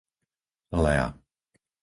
[0.83, 1.05] Lea